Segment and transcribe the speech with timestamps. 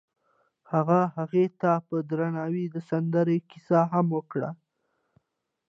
[0.71, 4.49] هغه هغې ته په درناوي د سمندر کیسه هم وکړه.